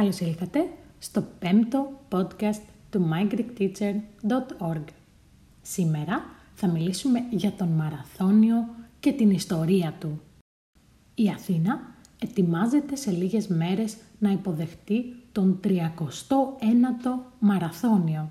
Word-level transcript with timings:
Καλώς 0.00 0.20
ήλθατε 0.20 0.72
στο 0.98 1.24
πέμπτο 1.38 2.00
podcast 2.10 2.60
του 2.90 3.08
mygreekteacher.org. 3.12 4.84
Σήμερα 5.62 6.24
θα 6.54 6.68
μιλήσουμε 6.68 7.24
για 7.30 7.52
τον 7.52 7.68
μαραθώνιο 7.68 8.68
και 9.00 9.12
την 9.12 9.30
ιστορία 9.30 9.94
του. 10.00 10.20
Η 11.14 11.28
Αθήνα 11.28 11.80
ετοιμάζεται 12.18 12.96
σε 12.96 13.10
λίγες 13.10 13.46
μέρες 13.46 13.96
να 14.18 14.30
υποδεχτεί 14.30 15.16
τον 15.32 15.60
39ο 15.64 15.80
μαραθώνιο. 17.38 18.30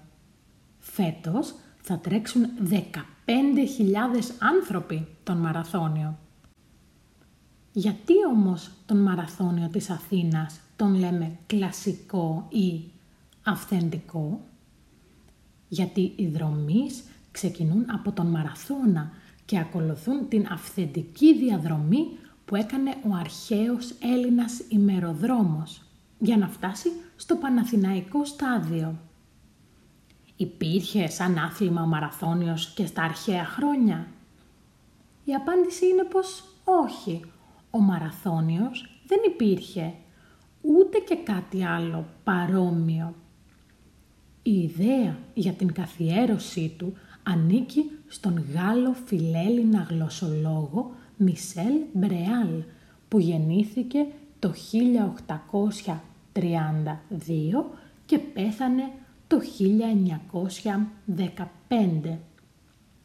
Φέτος 0.79 1.55
θα 1.81 1.99
τρέξουν 1.99 2.45
15.000 2.70 2.79
άνθρωποι 4.39 5.08
τον 5.23 5.38
μαραθώνιο. 5.38 6.17
Γιατί 7.72 8.13
όμως 8.33 8.72
τον 8.86 8.97
μαραθώνιο 8.97 9.67
της 9.67 9.89
Αθήνας 9.89 10.59
τον 10.79 10.95
λέμε 10.95 11.38
κλασικό 11.47 12.47
ή 12.49 12.83
αυθεντικό; 13.43 14.41
Γιατί 15.67 16.13
οι 16.15 16.27
δρομείς 16.27 17.03
ξεκινούν 17.31 17.85
από 17.88 18.11
τον 18.11 18.27
μαραθώνα 18.27 19.11
και 19.45 19.59
ακολουθούν 19.59 20.27
την 20.27 20.47
αυθεντική 20.49 21.38
διαδρομή 21.38 22.07
που 22.45 22.55
έκανε 22.55 22.89
ο 22.89 23.13
αρχαίος 23.13 23.93
Έλληνας 24.02 24.61
ημεροδρόμος 24.69 25.81
για 26.19 26.38
να 26.38 26.47
φτάσει 26.47 26.89
στο 27.16 27.35
Παναθηναϊκό 27.35 28.25
στάδιο. 28.25 28.99
Υπήρχε 30.35 31.07
σαν 31.07 31.38
άθλημα 31.38 31.81
ο 31.81 31.88
μαραθώνιος 31.88 32.73
και 32.73 32.85
στα 32.85 33.03
αρχαία 33.03 33.45
χρόνια; 33.45 34.07
Η 35.23 35.33
απάντηση 35.33 35.88
είναι 35.88 36.03
πως 36.03 36.43
όχι. 36.64 37.21
Ο 37.71 37.80
μαραθώνιος 37.80 39.02
δεν 39.08 39.19
υπήρχε 39.25 39.93
ούτε 40.61 40.97
και 40.97 41.15
κάτι 41.15 41.65
άλλο 41.65 42.05
παρόμοιο. 42.23 43.15
Η 44.43 44.61
ιδέα 44.61 45.17
για 45.33 45.52
την 45.52 45.73
καθιέρωσή 45.73 46.75
του 46.77 46.93
ανήκει 47.23 47.91
στον 48.07 48.45
Γάλλο 48.53 48.95
φιλέλληνα 49.05 49.87
γλωσσολόγο 49.89 50.91
Μισελ 51.17 51.73
Μπρεάλ 51.93 52.63
που 53.07 53.19
γεννήθηκε 53.19 54.05
το 54.39 54.53
1832 56.33 56.39
και 58.05 58.19
πέθανε 58.19 58.91
το 59.27 59.39
1915. 62.07 62.17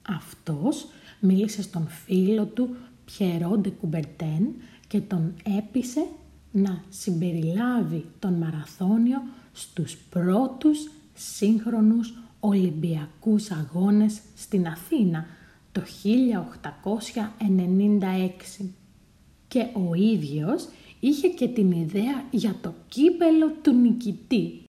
Αυτός 0.09 0.87
μίλησε 1.21 1.63
στον 1.63 1.89
φίλο 1.89 2.45
του 2.45 2.77
Πιερόντε 3.05 3.71
Κουμπερτέν 3.71 4.55
και 4.87 5.01
τον 5.01 5.35
έπεισε 5.59 6.07
να 6.57 6.85
συμπεριλάβει 6.89 8.05
τον 8.19 8.33
μαραθώνιο 8.33 9.23
στους 9.53 9.97
πρώτους 9.97 10.91
σύγχρονους 11.15 12.15
Ολυμπιακούς 12.41 13.51
Αγώνες 13.51 14.21
στην 14.37 14.67
Αθήνα 14.67 15.27
το 15.73 15.83
1896. 18.61 18.67
Και 19.49 19.67
ο 19.89 19.95
ίδιος 19.95 20.69
είχε 21.01 21.29
και 21.29 21.49
την 21.49 21.71
ιδέα 21.71 22.25
για 22.31 22.57
το 22.61 22.75
κύπελο 22.89 23.51
του 23.63 23.73
νικητή. 23.73 24.65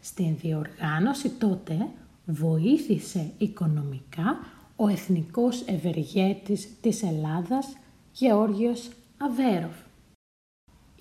Στην 0.00 0.36
διοργάνωση 0.36 1.28
τότε 1.28 1.88
βοήθησε 2.26 3.32
οικονομικά 3.38 4.38
ο 4.76 4.88
εθνικός 4.88 5.62
ευεργέτης 5.66 6.68
της 6.80 7.02
Ελλάδας 7.02 7.76
Γεώργιος 8.12 8.90
Αβέροφ. 9.18 9.83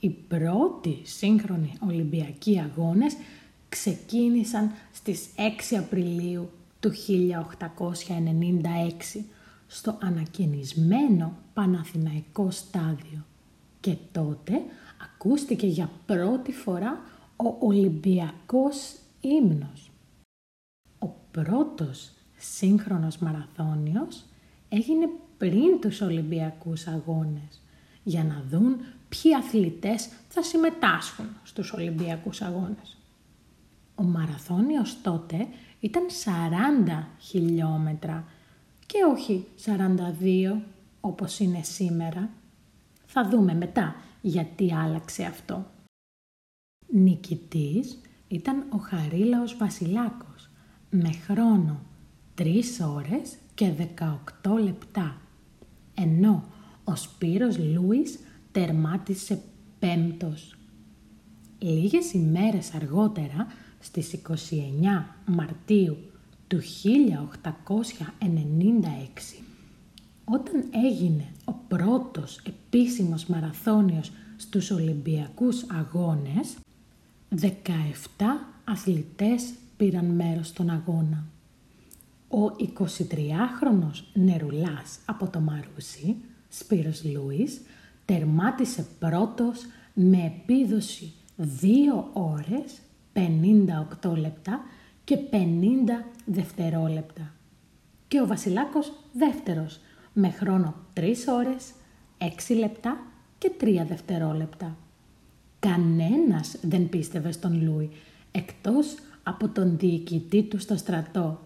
Οι 0.03 0.09
πρώτοι 0.09 1.01
σύγχρονοι 1.03 1.73
Ολυμπιακοί 1.79 2.59
αγώνες 2.59 3.15
ξεκίνησαν 3.69 4.71
στις 4.91 5.29
6 5.71 5.75
Απριλίου 5.75 6.49
του 6.79 6.91
1896 9.15 9.23
στο 9.67 9.97
ανακαινισμένο 10.01 11.37
Παναθηναϊκό 11.53 12.51
στάδιο 12.51 13.25
και 13.79 13.95
τότε 14.11 14.61
ακούστηκε 15.03 15.67
για 15.67 15.89
πρώτη 16.05 16.51
φορά 16.51 17.01
ο 17.35 17.55
Ολυμπιακός 17.59 18.95
ύμνος. 19.21 19.91
Ο 20.99 21.07
πρώτος 21.31 22.11
σύγχρονος 22.37 23.17
μαραθώνιος 23.17 24.23
έγινε 24.69 25.09
πριν 25.37 25.79
τους 25.81 26.01
Ολυμπιακούς 26.01 26.87
αγώνες 26.87 27.62
για 28.03 28.23
να 28.23 28.43
δουν 28.49 28.77
ποιοι 29.09 29.35
αθλητές 29.35 30.09
θα 30.29 30.43
συμμετάσχουν 30.43 31.25
στους 31.43 31.71
Ολυμπιακούς 31.73 32.41
αγώνες. 32.41 32.97
Ο 33.95 34.03
μαραθώνιος 34.03 35.01
τότε 35.01 35.47
ήταν 35.79 36.03
40 36.89 37.03
χιλιόμετρα 37.19 38.25
και 38.85 38.97
όχι 39.11 39.45
42 39.65 40.61
όπως 41.01 41.39
είναι 41.39 41.63
σήμερα. 41.63 42.29
Θα 43.05 43.29
δούμε 43.29 43.53
μετά 43.53 43.95
γιατί 44.21 44.73
άλλαξε 44.73 45.23
αυτό. 45.23 45.65
Νικητής 46.87 47.99
ήταν 48.27 48.65
ο 48.69 48.77
Χαρίλαος 48.77 49.57
Βασιλάκος 49.57 50.49
με 50.89 51.11
χρόνο 51.11 51.81
3 52.37 52.61
ώρες 52.95 53.35
και 53.53 53.71
18 54.41 54.59
λεπτά. 54.63 55.17
Ενώ 55.95 56.43
ο 56.83 56.95
Σπύρος 56.95 57.57
Λούις 57.57 58.19
τερμάτισε 58.51 59.41
πέμπτος. 59.79 60.55
Λίγες 61.59 62.13
ημέρες 62.13 62.73
αργότερα, 62.73 63.47
στις 63.79 64.13
29 64.13 65.15
Μαρτίου 65.25 65.97
του 66.47 66.61
1896, 66.61 69.43
όταν 70.25 70.63
έγινε 70.71 71.31
ο 71.45 71.53
πρώτος 71.67 72.39
επίσημος 72.45 73.25
μαραθώνιος 73.25 74.11
στους 74.37 74.71
Ολυμπιακούς 74.71 75.65
Αγώνες, 75.71 76.55
17 77.29 78.47
αθλητές 78.63 79.53
πήραν 79.77 80.05
μέρος 80.05 80.47
στον 80.47 80.69
αγώνα. 80.69 81.25
Ο 82.29 82.55
23χρονος 82.57 84.03
Νερουλάς 84.13 84.99
από 85.05 85.27
το 85.27 85.39
Μαρούσι, 85.39 86.15
Σπύρος 86.55 87.03
Λούις, 87.03 87.61
τερμάτισε 88.05 88.85
πρώτος 88.99 89.65
με 89.93 90.17
επίδοση 90.25 91.13
2 91.37 92.09
ώρες 92.13 92.81
58 93.13 94.15
λεπτά 94.17 94.61
και 95.03 95.17
50 95.17 96.05
δευτερόλεπτα. 96.25 97.33
Και 98.07 98.21
ο 98.21 98.27
Βασιλάκος 98.27 98.93
δεύτερος 99.13 99.79
με 100.13 100.29
χρόνο 100.29 100.75
3 100.93 101.27
ώρες 101.27 101.73
6 102.17 102.55
λεπτά 102.55 102.97
και 103.37 103.51
3 103.59 103.85
δευτερόλεπτα. 103.87 104.77
Κανένας 105.59 106.57
δεν 106.61 106.89
πίστευε 106.89 107.31
στον 107.31 107.63
Λούι 107.63 107.89
εκτός 108.31 108.95
από 109.23 109.47
τον 109.49 109.77
διοικητή 109.77 110.43
του 110.43 110.59
στο 110.59 110.77
στρατό, 110.77 111.39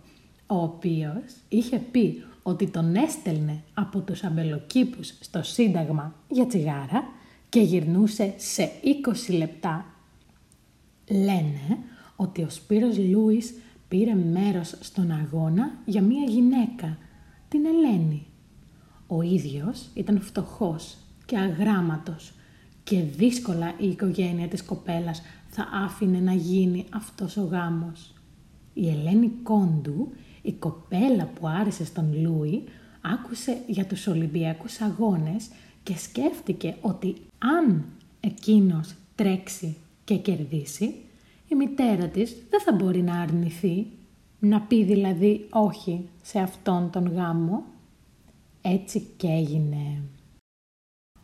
ο 0.48 0.56
οποίος 0.56 1.24
είχε 1.50 1.78
πει 1.78 2.24
ότι 2.48 2.68
τον 2.68 2.96
έστελνε 2.96 3.64
από 3.74 4.00
τους 4.00 4.24
αμπελοκήπους 4.24 5.14
στο 5.20 5.44
Σύνταγμα 5.44 6.16
για 6.30 6.48
τσιγάρα 6.48 7.04
και 7.50 7.60
γυρνούσε 7.60 8.34
σε 8.38 8.72
20 9.30 9.38
λεπτά. 9.38 9.86
Λένε 11.10 11.78
ότι 12.16 12.42
ο 12.44 12.50
Σπύρος 12.50 12.98
Λούις 12.98 13.54
πήρε 13.88 14.14
μέρος 14.14 14.76
στον 14.80 15.12
αγώνα 15.12 15.72
για 15.86 16.02
μία 16.02 16.24
γυναίκα, 16.24 16.98
την 17.50 17.66
Ελένη. 17.66 18.26
Ο 19.08 19.22
ίδιος 19.22 19.90
ήταν 19.94 20.22
φτωχός 20.22 20.98
και 21.26 21.38
αγράμματος 21.38 22.34
και 22.84 23.02
δύσκολα 23.02 23.74
η 23.78 23.88
οικογένεια 23.88 24.48
της 24.48 24.64
κοπέλας 24.64 25.22
θα 25.48 25.70
άφηνε 25.86 26.20
να 26.20 26.34
γίνει 26.34 26.86
αυτός 26.94 27.38
ο 27.38 27.44
γάμος. 27.44 28.14
Η 28.74 28.90
Ελένη 28.90 29.32
Κόντου 29.44 30.12
η 30.48 30.54
κοπέλα 30.54 31.26
που 31.26 31.48
άρεσε 31.48 31.86
στον 31.86 32.22
Λούι 32.22 32.64
άκουσε 33.02 33.58
για 33.68 33.86
τους 33.86 34.08
Ολυμπιακούς 34.08 34.82
αγώνες 34.82 35.50
και 35.84 35.98
σκέφτηκε 35.98 36.76
ότι 36.82 37.16
αν 37.38 37.86
εκείνος 38.20 38.96
τρέξει 39.16 39.78
και 40.04 40.16
κερδίσει, 40.16 40.96
η 41.48 41.56
μητέρα 41.56 42.08
της 42.08 42.36
δεν 42.50 42.62
θα 42.62 42.74
μπορεί 42.74 43.02
να 43.02 43.22
αρνηθεί, 43.22 43.88
να 44.40 44.62
πει 44.62 44.84
δηλαδή 44.84 45.48
όχι 45.50 46.10
σε 46.22 46.40
αυτόν 46.40 46.90
τον 46.92 47.12
γάμο. 47.14 47.64
Έτσι 48.62 49.08
και 49.18 49.28
έγινε. 49.28 50.02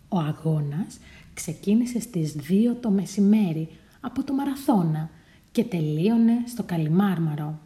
Ο 0.09 0.17
αγώνας 0.17 0.97
ξεκίνησε 1.33 1.99
στις 1.99 2.35
2 2.49 2.75
το 2.81 2.89
μεσημέρι 2.89 3.67
από 4.01 4.23
το 4.23 4.33
Μαραθώνα 4.33 5.09
και 5.51 5.63
τελείωνε 5.63 6.43
στο 6.47 6.63
Καλιμάρμαρο. 6.63 7.59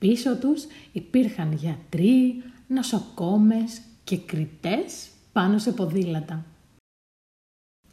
Πίσω 0.00 0.36
τους 0.36 0.66
υπήρχαν 0.92 1.52
γιατροί, 1.52 2.42
νοσοκόμες 2.68 3.80
και 4.04 4.16
κριτές 4.16 5.08
πάνω 5.32 5.58
σε 5.58 5.72
ποδήλατα. 5.72 6.44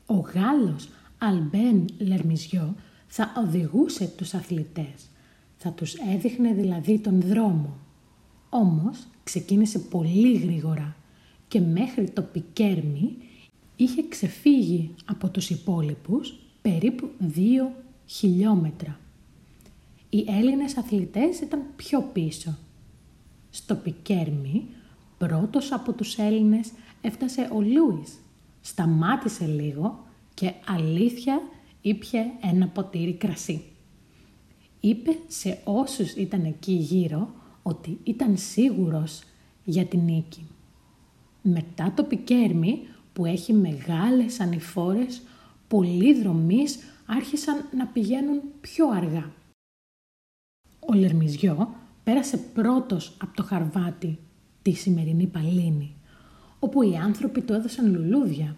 Ο 0.05 0.13
Γάλλος 0.13 0.89
Αλμπέν 1.17 1.85
Λερμιζιό 1.97 2.75
θα 3.07 3.33
οδηγούσε 3.37 4.13
τους 4.17 4.33
αθλητές. 4.33 5.09
Θα 5.57 5.71
τους 5.71 5.93
έδειχνε 5.93 6.53
δηλαδή 6.53 6.99
τον 6.99 7.21
δρόμο. 7.21 7.77
Όμως 8.49 9.07
ξεκίνησε 9.23 9.79
πολύ 9.79 10.37
γρήγορα 10.37 10.95
και 11.47 11.59
μέχρι 11.59 12.09
το 12.09 12.21
Πικέρμι 12.21 13.17
είχε 13.75 14.07
ξεφύγει 14.07 14.93
από 15.05 15.29
τους 15.29 15.49
υπόλοιπους 15.49 16.39
περίπου 16.61 17.09
δύο 17.19 17.75
χιλιόμετρα. 18.05 18.99
Οι 20.17 20.25
Έλληνες 20.27 20.77
αθλητές 20.77 21.39
ήταν 21.39 21.61
πιο 21.75 22.01
πίσω. 22.13 22.57
Στο 23.49 23.75
Πικέρμι, 23.75 24.65
πρώτος 25.17 25.71
από 25.71 25.93
τους 25.93 26.17
Έλληνες 26.17 26.71
έφτασε 27.01 27.49
ο 27.53 27.61
Λούις. 27.61 28.19
Σταμάτησε 28.61 29.45
λίγο 29.45 30.05
και 30.33 30.53
αλήθεια 30.67 31.41
ήπια 31.81 32.31
ένα 32.41 32.67
ποτήρι 32.67 33.13
κρασί. 33.13 33.63
Είπε 34.79 35.17
σε 35.27 35.61
όσους 35.63 36.11
ήταν 36.11 36.45
εκεί 36.45 36.73
γύρω 36.73 37.33
ότι 37.63 37.99
ήταν 38.03 38.37
σίγουρος 38.37 39.23
για 39.63 39.85
την 39.85 39.99
νίκη. 39.99 40.47
Μετά 41.41 41.93
το 41.95 42.03
Πικέρμι 42.03 42.79
που 43.13 43.25
έχει 43.25 43.53
μεγάλες 43.53 44.39
ανηφόρες, 44.39 45.21
πολλοί 45.67 46.21
δρομείς 46.21 46.79
άρχισαν 47.05 47.65
να 47.77 47.85
πηγαίνουν 47.85 48.41
πιο 48.61 48.89
αργά. 48.89 49.31
Ο 50.89 50.93
Λερμιζιό 50.93 51.75
πέρασε 52.03 52.37
πρώτος 52.37 53.17
από 53.21 53.35
το 53.35 53.43
Χαρβάτι, 53.43 54.19
τη 54.61 54.71
σημερινή 54.71 55.25
Παλίνη, 55.25 55.95
όπου 56.59 56.81
οι 56.81 56.95
άνθρωποι 56.95 57.41
του 57.41 57.53
έδωσαν 57.53 57.91
λουλούδια. 57.91 58.55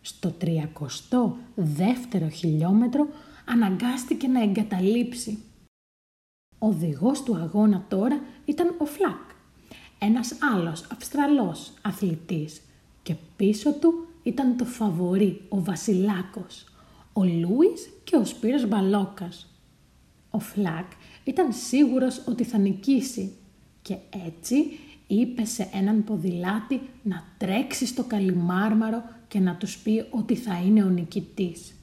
Στο 0.00 0.34
32ο 0.40 2.28
χιλιόμετρο 2.32 3.08
αναγκάστηκε 3.44 4.26
να 4.26 4.42
εγκαταλείψει. 4.42 5.38
Ο 6.58 6.66
οδηγός 6.66 7.22
του 7.22 7.36
αγώνα 7.36 7.84
τώρα 7.88 8.20
ήταν 8.44 8.74
ο 8.78 8.84
Φλακ, 8.84 9.30
ένας 9.98 10.36
άλλος 10.54 10.86
Αυστραλός 10.92 11.72
αθλητής 11.82 12.60
και 13.02 13.14
πίσω 13.36 13.72
του 13.72 14.06
ήταν 14.22 14.56
το 14.56 14.64
φαβορί, 14.64 15.40
ο 15.48 15.62
Βασιλάκος, 15.62 16.64
ο 17.12 17.24
Λούις 17.24 17.90
και 18.04 18.16
ο 18.16 18.24
Σπύρος 18.24 18.68
Μπαλόκας. 18.68 19.44
Ο 20.30 20.38
Φλακ 20.38 20.90
ήταν 21.24 21.52
σίγουρος 21.52 22.22
ότι 22.26 22.44
θα 22.44 22.58
νικήσει 22.58 23.32
και 23.82 23.96
έτσι 24.26 24.64
είπε 25.06 25.44
σε 25.44 25.68
έναν 25.72 26.04
ποδηλάτη 26.04 26.80
να 27.02 27.24
τρέξει 27.38 27.86
στο 27.86 28.04
καλυμάρμαρο 28.04 29.02
και 29.28 29.40
να 29.40 29.56
τους 29.56 29.78
πει 29.78 30.04
ότι 30.10 30.34
θα 30.34 30.62
είναι 30.62 30.84
ο 30.84 30.88
νικητής. 30.88 31.74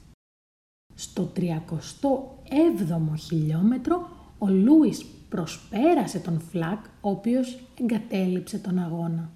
Στο 0.94 1.32
37ο 1.36 3.18
χιλιόμετρο 3.18 4.08
ο 4.38 4.48
Λούις 4.48 5.04
προσπέρασε 5.28 6.18
τον 6.18 6.40
Φλακ, 6.40 6.84
ο 7.00 7.10
οποίος 7.10 7.58
εγκατέλειψε 7.80 8.58
τον 8.58 8.78
αγώνα. 8.78 9.30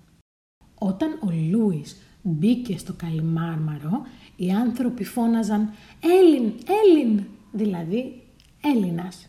Όταν 0.78 1.18
ο 1.22 1.30
Λούις 1.50 1.96
μπήκε 2.22 2.78
στο 2.78 2.92
καλυμάρμαρο, 2.92 4.02
οι 4.36 4.50
άνθρωποι 4.52 5.04
φώναζαν 5.04 5.70
«Έλλην, 6.00 6.52
Έλλην», 6.82 7.24
δηλαδή 7.52 8.22
Έλληνας. 8.62 9.26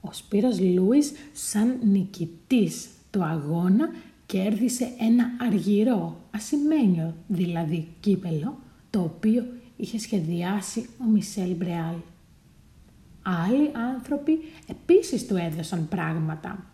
Ο 0.00 0.12
Σπύρος 0.12 0.60
Λούις 0.60 1.12
σαν 1.32 1.78
νικητής 1.82 2.88
του 3.10 3.24
αγώνα 3.24 3.88
κέρδισε 4.26 4.88
ένα 4.98 5.30
αργυρό, 5.40 6.20
ασημένιο 6.30 7.14
δηλαδή 7.26 7.88
κύπελο, 8.00 8.58
το 8.90 9.00
οποίο 9.00 9.46
είχε 9.76 9.98
σχεδιάσει 9.98 10.88
ο 11.00 11.04
Μισελ 11.04 11.54
Μπρεάλ. 11.54 11.94
Άλλοι 13.22 13.70
άνθρωποι 13.92 14.38
επίσης 14.66 15.26
του 15.26 15.36
έδωσαν 15.36 15.88
πράγματα. 15.88 16.64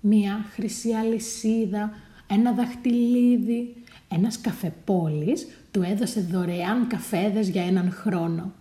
Μία 0.00 0.44
χρυσή 0.54 0.92
αλυσίδα, 0.92 1.92
ένα 2.26 2.52
δαχτυλίδι, 2.52 3.74
ένας 4.08 4.40
καφεπόλης 4.40 5.46
του 5.70 5.82
έδωσε 5.82 6.20
δωρεάν 6.20 6.86
καφέδες 6.86 7.48
για 7.48 7.62
έναν 7.62 7.90
χρόνο. 7.90 8.52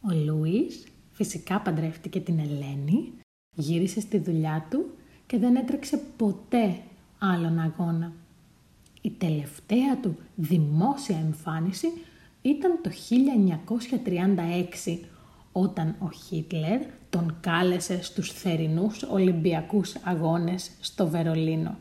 Ο 0.00 0.08
Λούις 0.24 0.84
φυσικά 1.12 1.60
παντρεύτηκε 1.60 2.20
την 2.20 2.38
Ελένη, 2.38 3.12
γύρισε 3.54 4.00
στη 4.00 4.18
δουλειά 4.18 4.66
του 4.70 4.90
και 5.26 5.38
δεν 5.38 5.56
έτρεξε 5.56 6.00
ποτέ 6.16 6.76
άλλον 7.18 7.58
αγώνα. 7.58 8.12
Η 9.00 9.10
τελευταία 9.10 9.98
του 10.02 10.16
δημόσια 10.34 11.18
εμφάνιση 11.18 11.88
ήταν 12.42 12.80
το 12.82 12.90
1936 14.90 14.98
όταν 15.52 15.96
ο 15.98 16.10
Χίτλερ 16.10 16.80
τον 17.10 17.36
κάλεσε 17.40 18.02
στους 18.02 18.32
θερινούς 18.32 19.02
Ολυμπιακούς 19.02 19.94
Αγώνες 20.04 20.70
στο 20.80 21.08
Βερολίνο. 21.08 21.76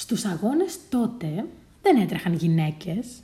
Στους 0.00 0.24
αγώνες 0.24 0.78
τότε 0.88 1.46
δεν 1.82 1.96
έτρεχαν 1.96 2.32
γυναίκες, 2.34 3.22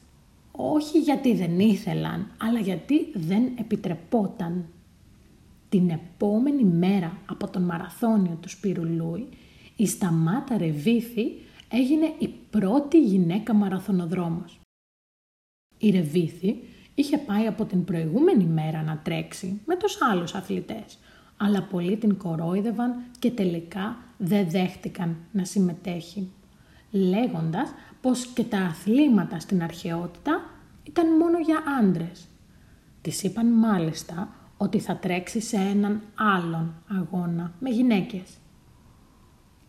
όχι 0.53 0.99
γιατί 0.99 1.35
δεν 1.35 1.61
ήθελαν, 1.61 2.31
αλλά 2.39 2.61
γιατί 2.61 3.11
δεν 3.15 3.43
επιτρεπόταν. 3.59 4.65
Την 5.69 5.91
επόμενη 5.91 6.65
μέρα 6.65 7.19
από 7.27 7.51
τον 7.51 7.63
μαραθώνιο 7.63 8.39
του 8.41 8.49
Σπύρου 8.49 8.85
Λούι, 8.85 9.29
η 9.77 9.87
Σταμάτα 9.87 10.59
Ρεβίθη 10.59 11.33
έγινε 11.69 12.15
η 12.19 12.29
πρώτη 12.51 13.03
γυναίκα 13.03 13.55
μαραθωνοδρόμος. 13.55 14.61
Η 15.79 15.91
Ρεβίθη 15.91 16.57
είχε 16.95 17.19
πάει 17.19 17.47
από 17.47 17.65
την 17.65 17.85
προηγούμενη 17.85 18.45
μέρα 18.45 18.83
να 18.83 19.01
τρέξει 19.05 19.61
με 19.67 19.77
τους 19.77 19.99
άλλους 20.03 20.35
αθλητές, 20.35 20.99
αλλά 21.37 21.63
πολλοί 21.63 21.97
την 21.97 22.17
κορόιδευαν 22.17 22.95
και 23.19 23.31
τελικά 23.31 23.97
δεν 24.19 24.51
δέχτηκαν 24.51 25.17
να 25.33 25.45
συμμετέχει, 25.45 26.31
λέγοντας 26.91 27.69
πως 28.01 28.27
και 28.27 28.45
τα 28.45 28.59
αθλήματα 28.59 29.39
στην 29.39 29.63
αρχαιότητα 29.63 30.51
ήταν 30.83 31.17
μόνο 31.17 31.39
για 31.39 31.63
άντρες. 31.81 32.27
Της 33.03 33.23
είπαν 33.23 33.47
μάλιστα 33.47 34.29
ότι 34.57 34.79
θα 34.79 34.97
τρέξει 34.97 35.41
σε 35.41 35.57
έναν 35.57 36.03
άλλον 36.15 36.75
αγώνα 37.01 37.53
με 37.61 37.71
γυναίκες. 37.71 38.23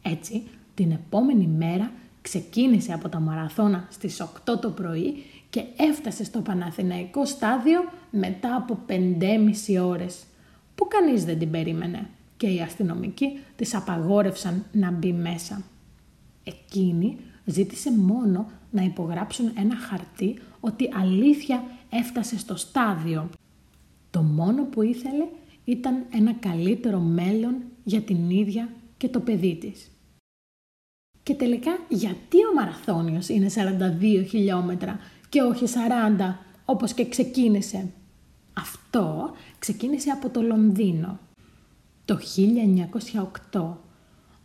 Έτσι, 0.01 0.43
την 0.73 0.91
επόμενη 0.91 1.47
μέρα 1.47 1.91
ξεκίνησε 2.21 2.93
από 2.93 3.09
τα 3.09 3.19
μαραθώνα 3.19 3.87
στις 3.89 4.21
8 4.21 4.59
το 4.61 4.69
πρωί 4.69 5.23
και 5.49 5.63
έφτασε 5.77 6.23
στο 6.23 6.41
Παναθηναϊκό 6.41 7.25
στάδιο 7.25 7.79
μετά 8.11 8.55
από 8.55 8.79
5,5 8.87 9.85
ώρες, 9.87 10.23
που 10.75 10.87
κανείς 10.87 11.25
δεν 11.25 11.39
την 11.39 11.51
περίμενε 11.51 12.09
και 12.37 12.47
οι 12.47 12.61
αστυνομικοί 12.61 13.39
της 13.55 13.75
απαγόρευσαν 13.75 14.65
να 14.71 14.91
μπει 14.91 15.13
μέσα. 15.13 15.61
Εκείνη 16.47 17.17
ζήτησε 17.45 17.97
μόνο 17.97 18.51
να 18.71 18.83
υπογράψουν 18.83 19.51
ένα 19.55 19.75
χαρτί 19.75 20.39
ότι 20.59 20.89
αλήθεια 20.93 21.63
έφτασε 21.89 22.37
στο 22.37 22.55
στάδιο. 22.55 23.29
Το 24.09 24.21
μόνο 24.21 24.63
που 24.63 24.81
ήθελε 24.81 25.27
ήταν 25.63 26.05
ένα 26.09 26.33
καλύτερο 26.33 26.99
μέλλον 26.99 27.55
για 27.83 28.01
την 28.01 28.29
ίδια 28.29 28.69
και 28.97 29.09
το 29.09 29.19
παιδί 29.19 29.55
της. 29.55 29.91
Και 31.23 31.33
τελικά 31.33 31.71
γιατί 31.89 32.37
ο 32.37 32.53
μαραθώνιος 32.55 33.29
είναι 33.29 33.49
42 34.21 34.25
χιλιόμετρα 34.27 34.99
και 35.29 35.41
όχι 35.41 35.65
40 36.19 36.35
όπως 36.65 36.93
και 36.93 37.09
ξεκίνησε; 37.09 37.91
Αυτό 38.53 39.31
ξεκίνησε 39.59 40.09
από 40.09 40.29
το 40.29 40.41
Λονδίνο 40.41 41.19
το 42.05 42.19
1908 43.51 43.75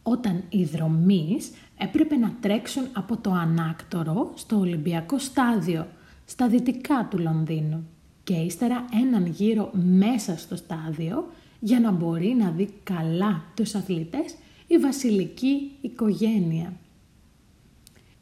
όταν 0.02 0.44
οι 0.48 0.64
δρομείς 0.64 1.50
έπρεπε 1.82 2.16
να 2.16 2.36
τρέξουν 2.40 2.86
από 2.92 3.16
το 3.16 3.30
ανάκτορο 3.30 4.32
στο 4.34 4.58
Ολυμπιακό 4.58 5.18
στάδιο 5.18 5.86
στα 6.24 6.48
δυτικά 6.48 7.08
του 7.10 7.18
Λονδίνου 7.18 7.86
και 8.24 8.34
ύστερα 8.34 8.84
έναν 9.02 9.26
γύρο 9.26 9.70
μέσα 9.72 10.36
στο 10.36 10.56
στάδιο 10.56 11.30
για 11.60 11.80
να 11.80 11.90
μπορεί 11.90 12.34
να 12.38 12.50
δει 12.50 12.68
καλά 12.84 13.44
τους 13.56 13.74
αθλητές 13.74 14.34
η 14.66 14.78
βασιλική 14.78 15.70
οικογένεια. 15.80 16.72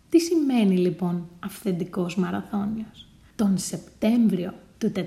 Τι 0.09 0.19
σημαίνει 0.21 0.77
λοιπόν 0.77 1.29
αυθεντικός 1.41 2.17
μαραθώνιος; 2.17 3.09
Τον 3.37 3.59
Σεπτέμβριο 3.59 4.55
του 4.79 4.93
490 4.97 5.03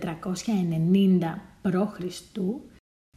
π.Χ. 1.61 1.99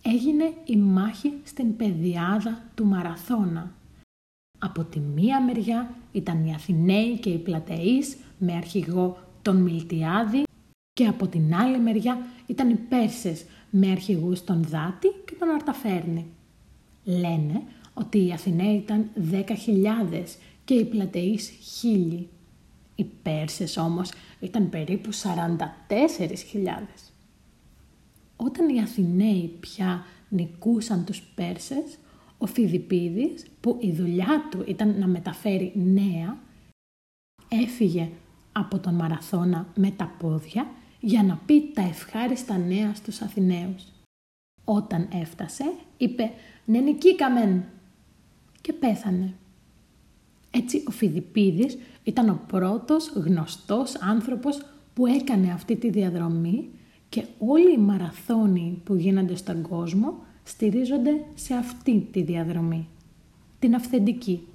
έγινε 0.02 0.52
η 0.64 0.76
μάχη 0.76 1.32
στην 1.44 1.76
πεδιάδα 1.76 2.62
του 2.74 2.86
Μαραθώνα. 2.86 3.75
Από 4.58 4.84
τη 4.84 4.98
μία 4.98 5.42
μεριά 5.42 5.94
ήταν 6.12 6.44
οι 6.44 6.54
Αθηναίοι 6.54 7.18
και 7.18 7.30
οι 7.30 7.38
Πλατεείς 7.38 8.16
με 8.38 8.52
αρχηγό 8.52 9.18
τον 9.42 9.56
Μιλτιάδη 9.56 10.42
και 10.92 11.06
από 11.06 11.26
την 11.26 11.54
άλλη 11.54 11.78
μεριά 11.78 12.26
ήταν 12.46 12.70
οι 12.70 12.74
Πέρσες 12.74 13.44
με 13.70 13.90
αρχηγούς 13.90 14.44
τον 14.44 14.62
Δάτη 14.62 15.08
και 15.24 15.34
τον 15.38 15.48
Αρταφέρνη. 15.48 16.26
Λένε 17.04 17.62
ότι 17.94 18.26
οι 18.26 18.32
Αθηναίοι 18.32 18.76
ήταν 18.76 19.10
10.000 19.30 19.44
και 20.64 20.74
οι 20.74 20.84
Πλατεείς 20.84 21.48
χίλιοι. 21.48 22.28
Οι 22.94 23.04
Πέρσες 23.22 23.76
όμως 23.76 24.10
ήταν 24.40 24.68
περίπου 24.68 25.12
44.000. 25.12 25.16
Όταν 28.36 28.68
οι 28.68 28.80
Αθηναίοι 28.80 29.56
πια 29.60 30.04
νικούσαν 30.28 31.04
τους 31.04 31.22
Πέρσες, 31.22 31.98
ο 32.38 32.46
Φιδιπίδης, 32.46 33.46
που 33.60 33.78
η 33.80 33.92
δουλειά 33.92 34.48
του 34.50 34.64
ήταν 34.66 34.98
να 34.98 35.06
μεταφέρει 35.06 35.72
νέα, 35.74 36.38
έφυγε 37.48 38.08
από 38.52 38.78
τον 38.78 38.94
Μαραθώνα 38.94 39.66
με 39.74 39.90
τα 39.90 40.14
πόδια 40.18 40.66
για 41.00 41.22
να 41.22 41.40
πει 41.46 41.70
τα 41.74 41.82
ευχάριστα 41.82 42.56
νέα 42.56 42.94
στους 42.94 43.20
Αθηναίους. 43.20 43.84
Όταν 44.64 45.08
έφτασε, 45.12 45.64
είπε 45.96 46.30
«Ναι 46.64 46.78
νικήκαμεν» 46.78 47.64
και 48.60 48.72
πέθανε. 48.72 49.34
Έτσι 50.50 50.84
ο 50.88 50.90
Φιδιπίδης 50.90 51.78
ήταν 52.02 52.28
ο 52.28 52.40
πρώτος 52.46 53.08
γνωστός 53.08 53.96
άνθρωπος 54.00 54.62
που 54.94 55.06
έκανε 55.06 55.52
αυτή 55.52 55.76
τη 55.76 55.90
διαδρομή 55.90 56.68
και 57.08 57.24
όλοι 57.38 57.72
οι 57.72 57.78
μαραθώνοι 57.78 58.80
που 58.84 58.94
γίνονται 58.94 59.36
στον 59.36 59.62
κόσμο 59.62 60.25
στηρίζονται 60.46 61.24
σε 61.34 61.54
αυτή 61.54 62.08
τη 62.12 62.22
διαδρομή. 62.22 62.88
Την 63.58 63.74
αυθεντική. 63.74 64.48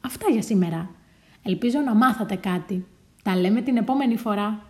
Αυτά 0.00 0.30
για 0.30 0.42
σήμερα. 0.42 0.90
Ελπίζω 1.42 1.80
να 1.80 1.94
μάθατε 1.94 2.36
κάτι. 2.36 2.86
Τα 3.22 3.36
λέμε 3.36 3.60
την 3.60 3.76
επόμενη 3.76 4.16
φορά. 4.16 4.62